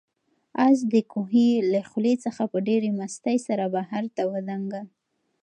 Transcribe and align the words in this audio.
آس 0.67 0.79
د 0.91 0.93
کوهي 1.11 1.49
له 1.71 1.81
خولې 1.89 2.15
څخه 2.25 2.43
په 2.51 2.57
ډېرې 2.67 2.89
مستۍ 2.99 3.37
سره 3.47 3.65
بهر 3.75 4.03
ته 4.15 4.21
ودانګل. 4.31 4.85